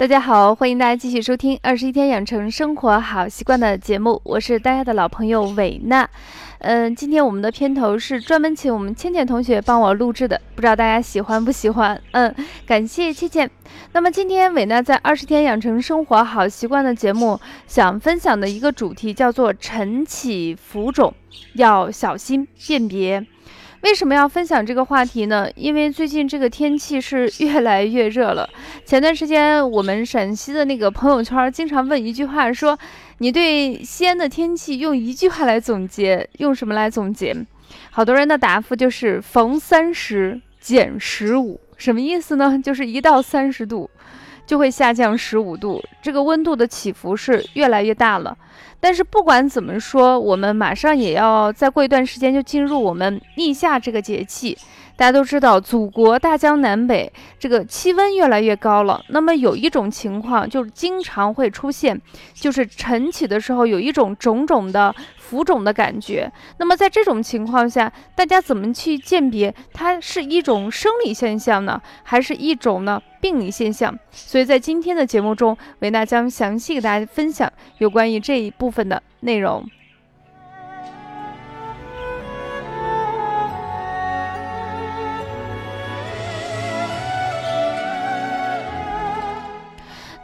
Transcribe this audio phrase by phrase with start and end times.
[0.00, 6.08] 大家好，欢迎大家继续收听《二十一天养成生活好习惯》的节目，我是大家的老朋友伟娜。
[6.60, 12.00] 嗯，今天我们的片头是专门请我们倩倩同学帮我录制的，不知道大家喜欢不喜欢？
[12.12, 13.50] 嗯，感谢倩倩。
[13.92, 21.12] 那么今天伟娜在二十天养成生活好习惯的节目，想分享的一个主题叫做晨起浮肿，
[21.56, 23.26] 要小心辨别。
[23.82, 25.48] 为什么要分享这个话题呢？
[25.56, 28.48] 因为最近这个天气是越来越热了。
[28.84, 32.78] 前段时间我们陕西的那个朋友圈经常问一句话，说
[33.18, 37.34] 你对西安的天气用一句话来总结，用什么来总结？
[37.90, 42.60] 好多人的答复就是逢三十减十五，什么意思呢？
[42.62, 43.88] 就是一到三十度
[44.50, 48.36] 就会下降十五度，这个温度的起伏是越来越大了。
[48.80, 54.58] 但是不管怎么说，我们马上也要再过一段时间就进入我们立夏这个节气。
[54.96, 59.00] 大家都知道，祖国大江南北这个气温越来越高了。
[59.10, 61.98] 那么有一种情况就是经常会出现，
[62.34, 64.92] 就是晨起的时候有一种种种的
[65.30, 66.30] 浮肿的感觉。
[66.58, 73.96] 那么在这种情况下，大家怎么去鉴别它是一种生理现象呢，还是一种呢病理现象？
[74.10, 79.64] 所以在今天的节目中，维娜将详细给大家分享有关于这一部分的内容。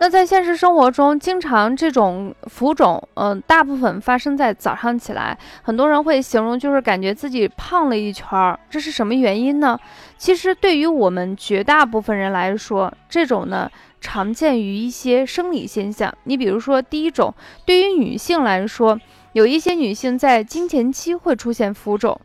[0.07, 5.37] 那在现实生活中，经常这种浮肿，嗯，大部分发生在早上起来。
[5.65, 9.77] 很多人会形容，就是感觉自己胖了一圈儿，这是什么原因呢？
[10.17, 13.69] 其实对于我们绝大部分人来说，这种呢
[14.01, 16.15] 常见于一些生理现象。
[16.23, 18.97] 你比如说，第一种，对于女性来说，
[19.33, 22.17] 有一些女性在经前期会出现浮肿。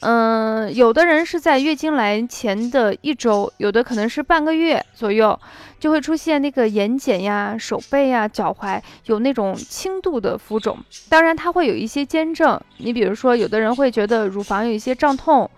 [0.00, 5.38] 嗯，有的人是在月经来前的一周，有的可能是半个月左右，
[5.80, 10.78] 就会出现那个眼睑呀、手背呀、脚踝有那种轻度的浮肿。
[11.08, 12.60] 当然，它会有一些兼症。
[12.76, 15.50] 你比如说，有的人会觉得乳房有一些胀痛，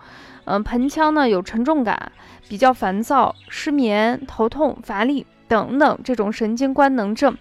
[0.45, 2.11] 嗯，盆腔呢有沉重感，
[2.47, 7.37] 比较烦躁、失眠、头痛、乏力等等这种神经官能症。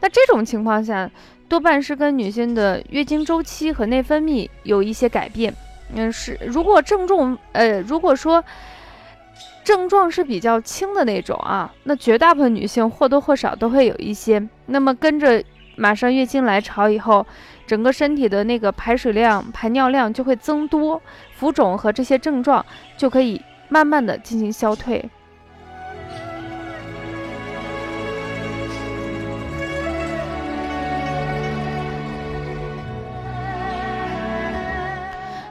[0.00, 1.10] 那这种情况下，
[1.48, 5.54] 多半是跟女性的月经周期和内分泌有一些改变。
[5.94, 8.42] 嗯，是如果症状，呃，如果说
[9.64, 14.42] 症状是比较轻的那种啊，那绝大部分女性或多或少都会有一些。
[14.66, 15.42] 那么跟着
[15.76, 17.24] 马上月经来潮以后，
[17.66, 21.00] 整个身体的那个排水量、排尿量就会增多，
[21.34, 22.64] 浮肿和这些症状
[22.96, 25.08] 就可以慢慢的进行消退。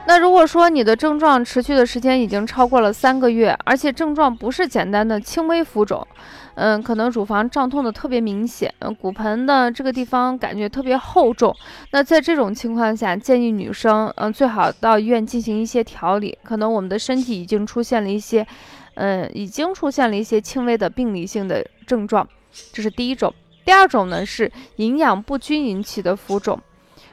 [0.04, 6.06] 那如果说你的症状持续的时间已经超过了三个月，而且症状不是简单的轻微浮肿，
[6.54, 11.54] 嗯，可能乳房胀痛的特别明显，嗯，骨盆的这个地方感觉特别厚重，
[11.92, 18.46] 那在这种情况下，建议女生，嗯，最好到医院进行一些调理，可能我们的身体已经出现了一些，
[18.94, 22.28] 嗯，已经出现了一些轻微的病理性的症状，
[22.72, 23.32] 这是第一种。
[23.64, 26.60] 第二种呢是营养不均引起的浮肿。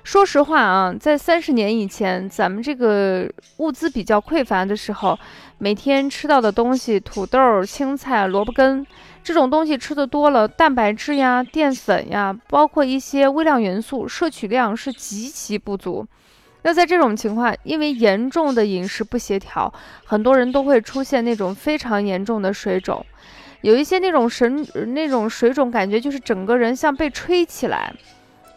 [0.03, 5.17] 说实话啊，在三十年以前，咱们这个物资比较匮乏的时候，
[5.57, 8.85] 每天吃到的东西，土豆、青菜、萝卜根
[9.23, 16.07] 这种东西吃的多了，蛋白质呀、淀粉呀，包括一些微量元素摄取量是极其不足。
[16.63, 19.71] 那在这种情况，因为严重的饮食不协调，
[20.05, 23.05] 很多人都会出现那种非常严重的水肿，
[23.61, 27.93] 有一些那种神那种水肿，感觉就是整个人像被吹起来。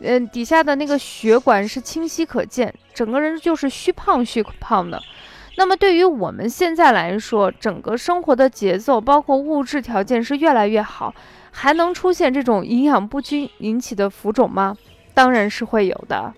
[0.04, 5.00] 嗯，底下的那个血管是清晰可见，整个人就是虚胖虚胖的。
[5.56, 11.14] 那么对于我们现在来说，整个生活的节奏，包括物质条件是越来越好，
[11.50, 14.76] 还能出现这种营养不均引起的浮肿吗？
[15.14, 16.32] 当然是会有的。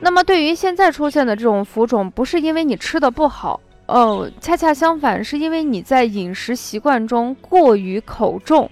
[0.00, 3.60] 那么对于现在出现的这种浮肿，不是因为你吃的不好。
[3.86, 8.70] 哦，恰恰相反，是因为你在饮食习惯中过于口重。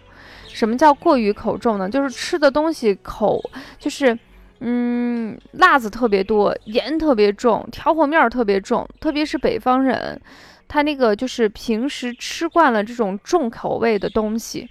[0.49, 1.89] 什么叫过于口重呢？
[1.89, 3.41] 就是吃的东西口
[3.79, 4.19] 就是，
[4.61, 8.89] 嗯，辣子特别多，盐特别重，调和面特别重。
[9.01, 10.21] 特别是北方人，
[10.67, 14.69] 他那个就是平时吃惯了这种重口味的东西，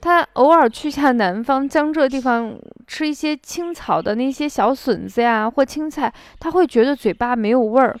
[0.00, 7.98] 他偶尔去下南方江浙地方吃一些青草的那些小笋子呀或青菜，他会觉得嘴巴没有味儿。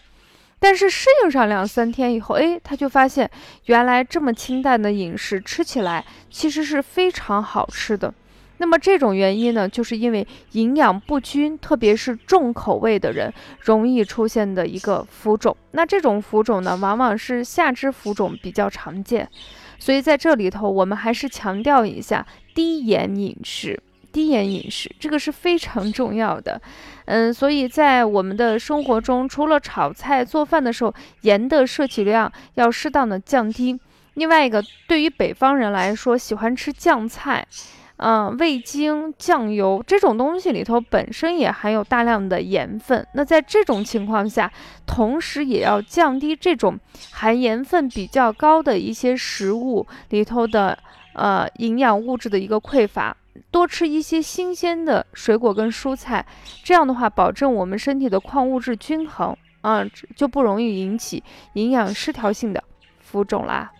[0.58, 3.30] 但是适应上两三天以后，哎，他就发现
[3.66, 8.12] 原来这么清淡的饮食吃起来其实是非常好吃的。
[8.58, 13.30] 那么这种原因呢，就是因为营养不均，特别是重口味的人
[13.60, 15.54] 容易出现的一个浮肿。
[15.72, 19.28] 那这种浮肿呢，往往是下肢浮肿比较常见。
[19.78, 23.78] 所以在这里头，我们还是强调一下低盐饮食。
[24.16, 26.58] 低盐饮食这个是非常重要的。
[27.04, 33.78] 嗯，所以在我们的生活中，除了炒菜做饭的时候，盐的摄取量要适当的降低。
[34.14, 37.46] 另外一个，对于北方人来说，喜欢吃酱菜。
[37.98, 43.06] 嗯，味精、酱油这种东西里头本身也含有大量的盐分。
[43.12, 44.50] 那在这种情况下，
[44.86, 46.78] 同时也要降低这种
[47.12, 50.78] 含盐分比较高的一些食物里头的
[51.14, 53.16] 呃营养物质的一个匮乏，
[53.50, 56.24] 多吃一些新鲜的水果跟蔬菜。
[56.62, 59.84] 这样的话，保证我们身体的矿物质均衡啊，
[60.14, 61.22] 就不容易引起
[61.54, 62.62] 营养失调性的
[63.00, 63.70] 浮肿啦。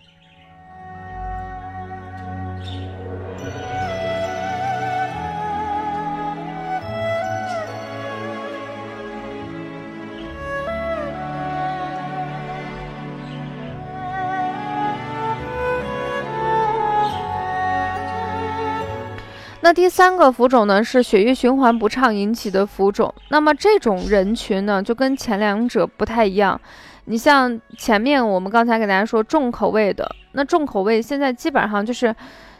[19.67, 23.13] 那第三个浮肿呢，是血液循环不畅引起的浮肿。
[23.27, 26.57] 那么这种人群呢，就跟前两者不太一样。
[27.03, 32.15] 你像前面我们刚才给大家说重口味的，那重口味现在基本上就是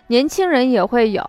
[0.07, 1.23] 年轻人也会有，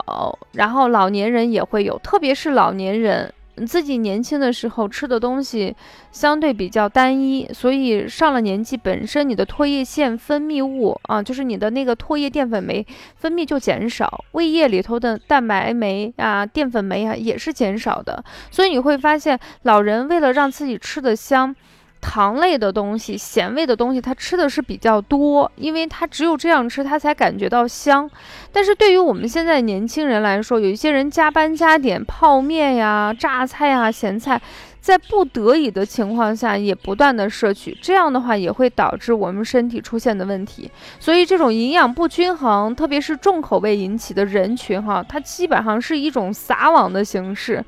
[0.55, 3.33] 然后老年人也会有，特别是老年人。
[3.67, 5.75] 自己年轻的时候吃的东西
[6.13, 21.55] 相对比较单一，所以上了年纪，本身你的唾液腺分泌物啊，就是你的那个唾液淀粉酶分泌就减少，胃液里头的蛋白酶啊、淀粉酶啊也是减少的，所以你会发现，老人为了让自己吃的香。
[22.01, 28.09] 糖类的东西、咸味的东西，他吃的是比较多，因为他只有这样吃，他才感觉到香。
[28.53, 34.41] 但是对于我们现在年轻人来说，有一些人加班加点，泡面呀、榨菜呀、咸菜，
[34.81, 40.71] 在不得已的情况下也不断的摄取，这样的话也会导致我们身体出现的问题。
[40.99, 47.63] 所以这种营养不均衡，特别是重口味引起的人群，哈，它基本上是一种撒网的形式，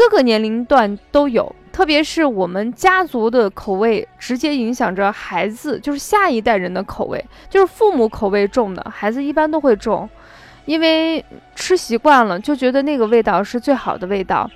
[0.00, 1.54] 各个年龄段都有。
[1.70, 10.08] 特别是我们家族的口味，直接影响着孩子，就是下一代人的口味，就是父母口味重的孩子一般都会重，
[10.64, 11.22] 因为
[11.54, 14.50] 吃习惯了，就觉得那个味道是最好的味道。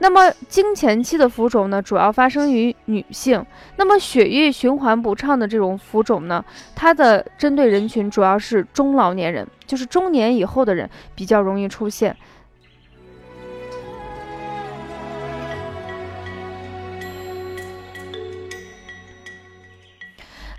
[0.00, 3.42] 那么经前期的浮肿呢，主要发生于女性。
[3.76, 12.14] 那么血液循环不畅的这种浮肿呢，它的针对人群主要是中老年人，就是中年以后的人比较容易出现。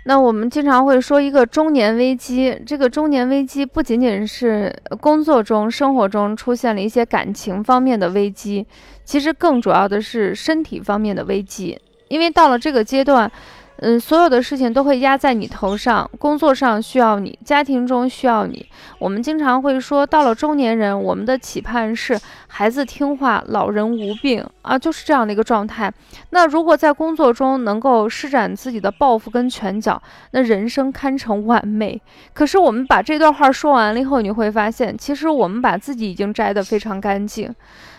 [0.04, 8.66] 那我们经常会说一个中年危机，这个中年危机不仅仅是工作中、生活中出现了一些感情方面的危机，
[9.04, 11.78] 其实更主要的是身体方面的危机，
[12.08, 13.30] 因为到了这个阶段。
[13.84, 18.64] 嗯，所有的事情都会压在你头上，工作上需要你，家庭中需要你。
[19.00, 25.92] 我们经常会说，到了中年人，我们的期盼是孩子听话，老人无病啊，就是这样的一个状态。
[26.30, 32.00] 那如果在工作中能够施展自己的抱负跟拳脚，那人生堪称完美。
[32.32, 37.52] 可是我们把这段话说完了以后，你会发现，其实我们把自己已经摘得非常干净。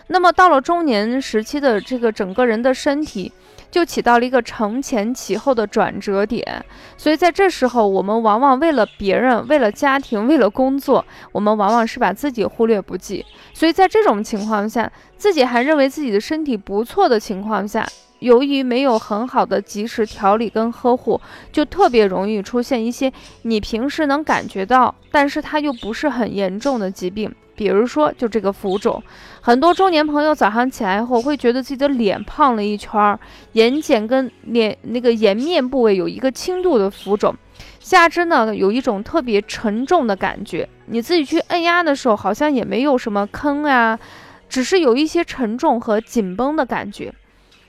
[0.06, 3.30] 那么到了中年时期的这个整个人的身体。
[3.74, 6.64] 就起到了一个承前启后的转折点，
[6.96, 13.26] 所以在这时候，我们往往为了别人、为了家庭、为了工作，我们往往是把自己忽略不计。
[13.52, 17.84] 所以在这种情况下，自己还认为自己的身体不错的情况下，
[18.20, 23.12] 由于没有很好的及时调理跟呵护，就特别容易出现一些
[23.42, 27.34] 你平时能感觉到，但是它又不是很严重的疾病。
[27.54, 29.02] 比如说，就这个浮肿，
[29.40, 33.18] 很多中年朋友早上起来后会觉得自己的脸胖了一圈儿，
[33.52, 37.34] 眼睑跟脸那个颜面部位有一个轻度的浮肿，
[37.78, 43.98] 下肢呢有一种特别沉重的感觉，你自己去按压的时候好像也没有什么坑啊，
[44.48, 47.14] 只是有一些沉重和紧绷的感觉。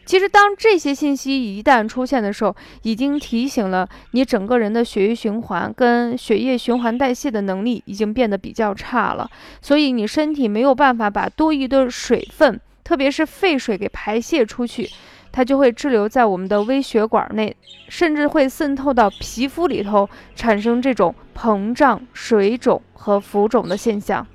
[0.05, 9.27] 其实，当这些信息一旦出现的时候，已经提醒了你整个人的血液循环跟血液循环代谢的能力已经变得比较差了，
[9.61, 14.87] 所以你身体没有办法把多余的水分，特别是废水给排泄出去，
[15.31, 17.55] 它就会滞留在我们的微血管内，
[17.89, 24.25] 甚至会渗透到皮肤里头，产生这种膨胀、水肿和浮肿的现象。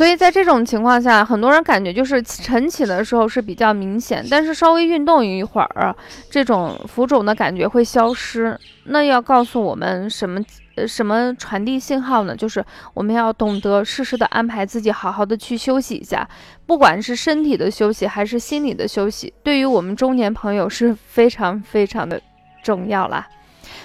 [0.00, 5.94] 所以在这种情况下，很多人感觉就是晨起的时候是比较明显，但是稍微运动一会儿，
[6.30, 8.58] 这种浮肿的感觉会消失。
[8.84, 10.40] 那要告诉我们什么？
[10.76, 12.34] 呃，什么传递信号呢？
[12.34, 12.64] 就是
[12.94, 16.26] 我们要懂得适时的安排自己，好好的去休息一下，
[16.64, 22.18] 不管是身体的休息还是心理的休息，对于我们中年朋友是非常非常的
[22.62, 23.28] 重要啦。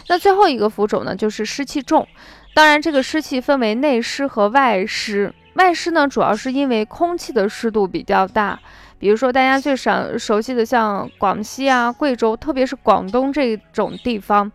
[0.07, 2.07] 那最后一个浮肿呢，就是湿气重。
[2.53, 5.33] 当然，这个湿气分为内湿和外湿。
[5.55, 8.59] 外湿呢，主要是因为空气的湿度比较大，
[8.99, 14.51] 比如说大家最常熟悉的像广西啊、贵州，特别是广东这种地方，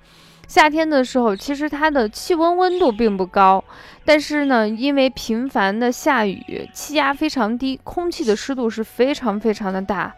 [0.46, 3.64] 夏天的时候，其实它的气温温度并不高，
[4.04, 10.14] 但是呢，因为频繁的下雨，气压非常低，空气的湿度是非常非常的大。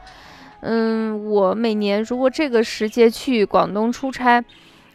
[0.62, 4.44] 嗯，我每年如果这个时节去广东出差，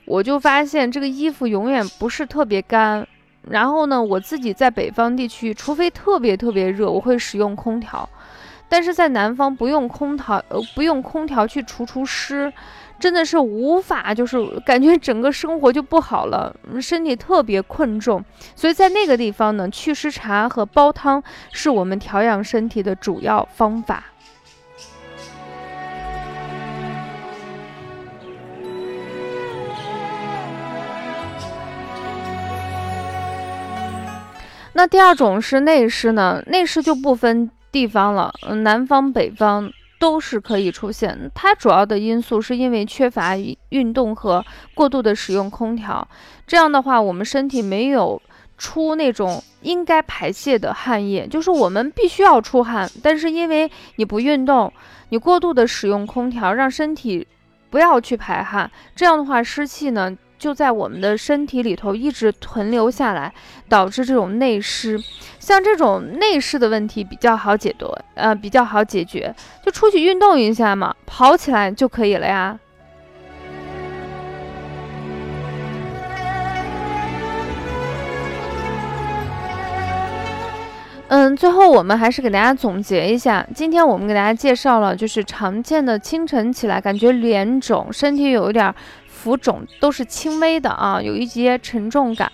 [0.05, 3.07] 我就发现这个衣服永远不是特别干。
[3.49, 8.07] 然后呢，我自己在北方地区，除非特别特别热，我会使用空调。
[8.69, 12.51] 但是在南方不用空调，呃，不用空调去除除湿，
[12.99, 18.21] 真的是无法，就是感觉整个生活就不好了，身体特别困重。
[18.55, 21.23] 所以在那个地方呢，祛湿茶和煲汤
[21.53, 24.03] 是我们调养身体的主要方法。
[34.77, 36.39] 那第二种是内湿呢？
[36.45, 41.31] 内湿就不分地方了，嗯，南方北方都是可以出现。
[41.33, 43.35] 它主要的因素是因为缺乏
[43.69, 46.07] 运动和过度的使用空调。
[46.45, 48.21] 这样的话，我们身体没有
[48.55, 54.71] 出那种应该排泄的汗液，就是我们必须要出汗，但是因为你不运动，
[55.09, 57.25] 你过度的使用空调，让身体
[57.71, 58.69] 不要去排汗。
[58.95, 60.15] 这样的话，湿气呢？
[60.37, 63.33] 就在我们的身体里头一直存留下来，
[63.67, 65.01] 导致这种内湿。
[65.39, 69.33] 像这种内湿的问题比较好解决，呃，比较好解决，
[69.65, 72.59] 就出去运动一下嘛，跑起来就可以了呀。
[81.09, 88.75] 嗯，最后我们还是给大家总结一下，今天我们给大家介绍了，就是常见的清晨起来感觉脸肿，身体有一点。
[89.17, 92.31] 浮肿都是轻微的啊，有一些沉重感，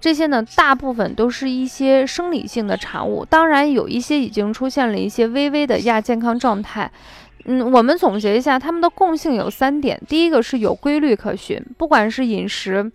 [0.00, 6.90] 这些呢大部分都是一些生理性的产物，当然有一些已经出现了一些微微的亚健康状态。
[7.44, 12.90] 嗯，我们总结一下，它们的共性有三点：第一个是有规律可循，不管是饮食，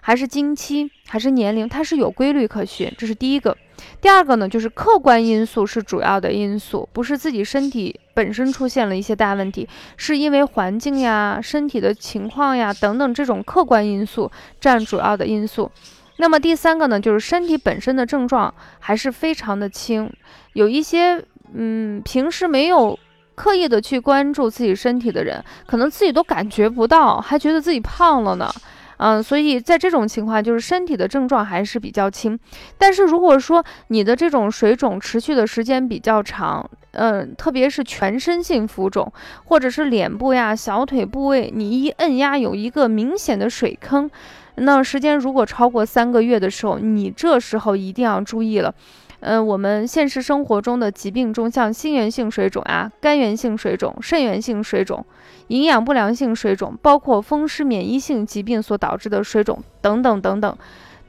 [0.00, 3.56] 还是经期，还是年龄，它是有规律可循，这是第一个。
[4.00, 15.70] 第二个呢，就是客观因素是主要的因素，不是自己身体本身出现了一些大问题，是因为环境呀、身体的情况呀等等这种客观因素占主要的因素。
[16.18, 20.10] 那么第三个呢，就是身体本身的症状还是非常的轻，
[20.54, 21.22] 有一些
[21.52, 22.98] 嗯平时没有
[23.36, 28.50] 刻意的去关注自己身体的人，可能自己都感觉不到，还觉得自己胖了呢。
[28.98, 32.38] 嗯，所以在这种情况，就是身体的症状还是比较轻。
[32.78, 39.12] 但是如果说你的这种水肿持续的时间比较长，嗯，特别是全身性浮肿，
[39.44, 44.10] 或者是脸部呀、小腿部位，你一摁压有一个明显的水坑，
[44.54, 48.74] 那时间如果超过三个月的时候，你这时候一定要注意了。
[49.20, 55.04] 嗯，我们现实生活中的疾病中，像心源性水肿啊、肝源性水肿、肾源性水肿。
[55.48, 60.58] 营养不良性水肿，包括风湿免疫性疾病所导致的水肿等等等等，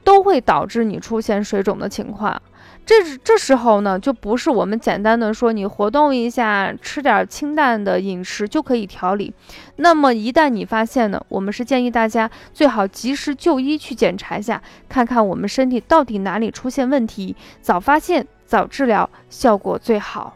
[0.04, 2.40] 都会导致你出现水肿的情况。
[2.86, 9.34] 这这时候呢，就不是我们简单的说你活动一下，吃点清淡的饮食就可以调理。
[9.76, 20.34] 那么一旦你发现呢，我们是建议大家最好及时就医去检查一下，看看我们身体到底哪里出现问题，早发现早治疗，效果最好。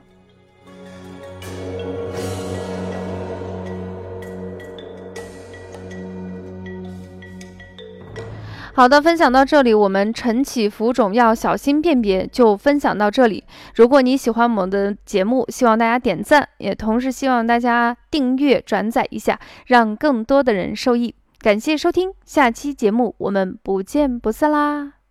[8.75, 13.45] 好的，分享到这里，我们晨起浮肿要小心辨别，就分享到这里。
[13.75, 21.15] 如果你喜欢我们的节目，希望大家点赞，也同时希望大家订阅、转载一下，让更多的人受益。
[21.39, 25.02] 感谢收听，下期节目我们不见不散啦！